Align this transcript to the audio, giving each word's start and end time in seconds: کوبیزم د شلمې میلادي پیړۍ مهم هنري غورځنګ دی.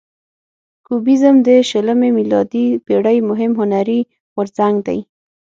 کوبیزم 0.85 1.35
د 1.47 1.49
شلمې 1.69 2.09
میلادي 2.17 2.65
پیړۍ 2.85 3.17
مهم 3.29 3.51
هنري 3.59 3.99
غورځنګ 4.35 4.75
دی. 4.87 4.99